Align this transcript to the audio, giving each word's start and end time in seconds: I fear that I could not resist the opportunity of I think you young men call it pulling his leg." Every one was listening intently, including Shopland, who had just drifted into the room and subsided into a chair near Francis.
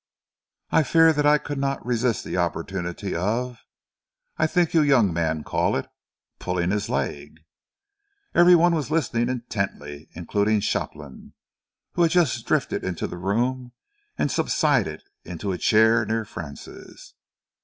I 0.71 0.81
fear 0.81 1.13
that 1.13 1.27
I 1.27 1.37
could 1.37 1.59
not 1.59 1.85
resist 1.85 2.23
the 2.23 2.35
opportunity 2.35 3.13
of 3.15 3.59
I 4.35 4.47
think 4.47 4.73
you 4.73 4.81
young 4.81 5.13
men 5.13 5.43
call 5.43 5.75
it 5.75 5.85
pulling 6.39 6.71
his 6.71 6.89
leg." 6.89 7.41
Every 8.33 8.55
one 8.55 8.73
was 8.73 8.89
listening 8.89 9.29
intently, 9.29 10.09
including 10.15 10.61
Shopland, 10.61 11.33
who 11.91 12.01
had 12.01 12.09
just 12.09 12.47
drifted 12.47 12.83
into 12.83 13.05
the 13.05 13.19
room 13.19 13.73
and 14.17 14.31
subsided 14.31 15.03
into 15.23 15.51
a 15.51 15.59
chair 15.59 16.03
near 16.03 16.25
Francis. 16.25 17.13